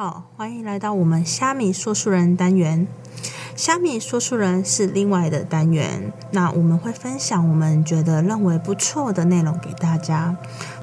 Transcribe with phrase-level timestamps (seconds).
[0.00, 2.86] 好，欢迎来到我们虾米说书人单元。
[3.56, 10.36] 虾米说书人是另外的单元，那我们会分享我们觉得认为不错的内容给大家，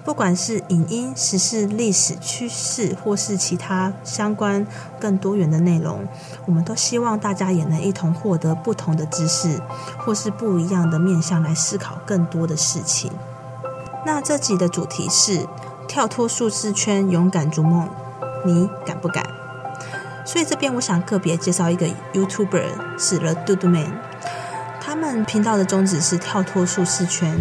[0.03, 4.67] 不管是影音、时事、历史趋势，或是其他相关
[4.99, 6.05] 更多元的内容，
[6.45, 9.61] 我们都希望大家也能一同获得不同的知识，
[9.97, 13.09] 或是不一样的面向来思考更多的事情。
[14.05, 15.47] 那这集的主题是
[15.87, 17.87] 跳脱舒适圈，勇敢逐梦。
[18.45, 19.25] 你敢不敢？
[20.25, 22.63] 所以这边我想个别介绍一个 YouTuber
[22.97, 23.91] 是 The Dude Man，
[24.79, 27.37] 他们频道的宗旨是跳脱舒适圈。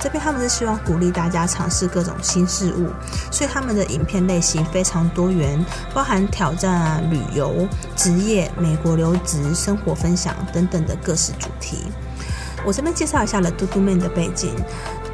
[0.00, 2.88] 这边他们是希望鼓励大家尝试各种新事物，
[3.30, 11.84] 所以他们的影片类型非常多元，包含挑战啊、旅游、职业、美国留职、生活分享等等的各式主题。
[12.66, 14.54] 我这边介绍一下 The Dude Man 的背景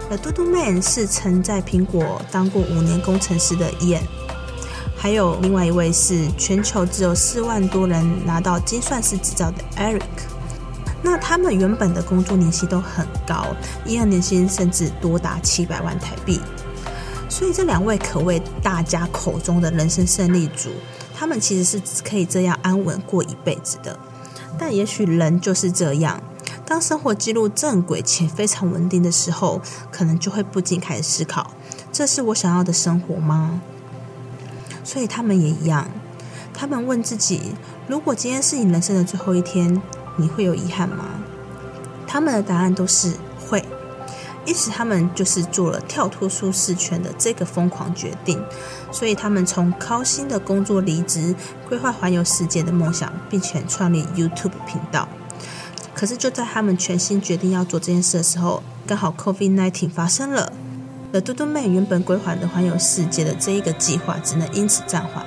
[0.08, 4.02] ，The Dude Man 是曾在苹果当过五年工程师的 Ian。
[5.00, 10.02] 还有另外一位是全球只有四万多人拿到精算师执照的 Eric，
[11.02, 13.46] 那他们原本的工作年薪都很高，
[13.86, 16.40] 一二年薪甚至多达七百万台币，
[17.28, 20.68] 所以这两位可谓大家口中的人生胜利组，
[21.14, 23.96] 他们其实是可以这样安稳过一辈子的。
[24.58, 26.20] 但也许人就是这样，
[26.66, 31.52] 当生活进入正轨且非常稳定的时候，可能就会不禁开始思考：
[31.92, 33.60] 这是我想要的生活吗？
[34.88, 35.86] 所以他们也一样，
[36.54, 37.52] 他们问自己：
[37.86, 39.82] 如果今天是你人生的最后一天，
[40.16, 41.04] 你会有遗憾吗？
[42.06, 43.62] 他们的答案都是会。
[44.46, 48.42] 因此，他们就是做了跳脱舒适圈的这个疯狂决定。
[48.90, 51.34] 所以，他们从高薪的工作离职，
[51.68, 55.06] 规划环游世界的梦想，并且创立 YouTube 频道。
[55.94, 60.50] 可是，就在他们全心决定要做这件事的时候，刚好 COVID-19 发生了。
[61.10, 65.24] The d o d m a n 原本规划的环游世界的这一个计划只能因此暂缓，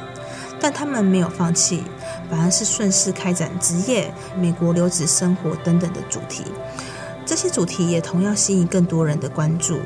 [0.59, 1.83] 但他们没有放弃，
[2.30, 6.43] 反而是顺势开展职业、美国留子生活等等的主题。
[7.25, 9.80] 这些主题也同样吸引更多人的关注。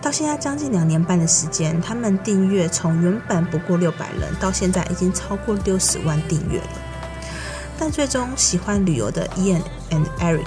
[0.00, 6.68] 到现在将近两年半的时间，他们订阅从原本不过六百人，到现在已经超过六十万订阅了。
[7.78, 10.46] 但最终喜欢旅游的 Ian and Eric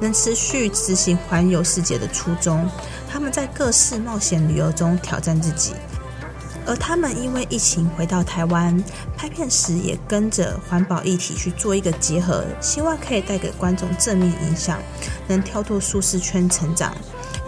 [0.00, 2.68] 能持续执行环游世界的初衷。
[3.16, 5.72] 他们在各式冒险旅游中挑战自己，
[6.66, 8.84] 而他们因为疫情回到台湾
[9.16, 14.78] 拍片时，也跟着环保议题去做一个结合，希望可以带给观众正面影响，
[15.28, 16.94] 能跳脱舒适圈成长。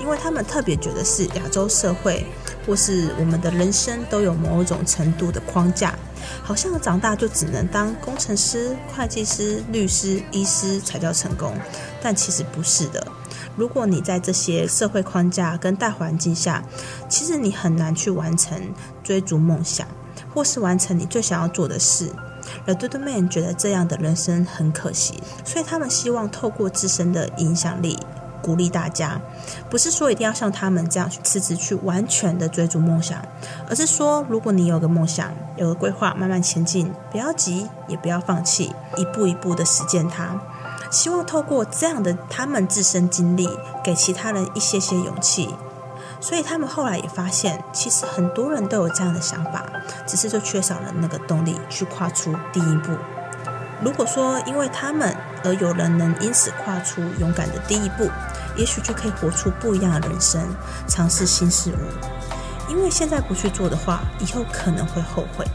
[0.01, 2.25] 因为他们特别觉得是亚洲社会
[2.69, 5.95] 或是我们的人生都有某种程度的框架，
[6.43, 11.55] 好像长大就只能当工程师、会计师、律师、医师才叫成功，
[12.03, 13.07] 但其实不是的。
[13.57, 16.63] 如果你在这些社会框架跟大环境下，
[17.09, 18.61] 其实你很难去完成
[19.03, 19.89] 追逐梦想，
[20.35, 22.13] 或是完成你最想要做的事。
[22.67, 27.99] The d o d Man 觉得这样的人生很可惜，所以他们希望透过自身的影响力
[28.49, 29.21] 鼓励大家，
[29.69, 33.21] 不是说一定要像他们这样去辞职去完全的追逐梦想，
[33.69, 40.41] 而是说如果你有个梦想，有个规划，慢慢前进，不要急，也不要放弃，一步一步的实践它。
[40.91, 43.47] 希望透过这样的他们自身经历，
[43.85, 45.55] 给其他人一些些勇气。
[46.19, 49.67] 所以他们后来也发现，其实很多人都有这样的想法，
[50.07, 52.93] 只是就缺少了那个动力去跨出第一步。
[53.81, 58.11] 如果说因为他们而有人能因此跨出勇敢的第一步，
[58.59, 60.47] 也许就可以活出不一样的人生，
[60.87, 62.71] 尝试新事物。
[62.71, 65.47] 因为现在不去做的话，以后可能会后悔。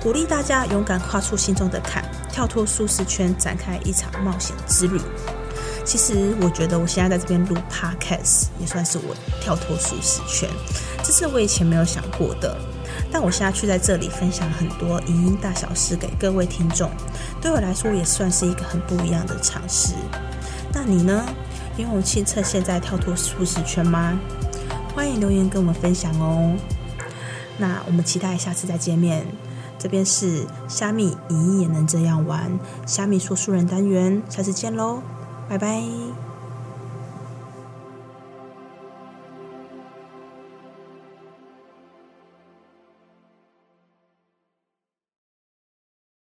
[0.00, 2.04] 鼓励大家勇敢跨出心中的坎。
[2.32, 5.00] 跳脱舒适圈，展开一场冒险之旅。
[5.84, 10.48] 其实，我觉得我现在在这边录 podcast 也算是我跳脱舒适圈，
[11.02, 12.56] 这是我以前没有想过的。
[13.10, 16.88] 但我现在去在这里分享很多影音大小事给各位听众，
[17.42, 19.94] 对我来说也算是一个很不一样的尝试。
[20.72, 21.26] 那你呢？
[21.80, 24.18] 有勇气趁现在跳脱舒适圈吗？
[24.94, 26.54] 欢迎留言跟我们分享哦。
[27.58, 29.26] 那我们期待下次再见面。
[29.78, 32.50] 这边是虾米影音也能这样玩，
[32.86, 35.02] 虾米说书人单元，下次见喽，
[35.48, 36.29] 拜拜。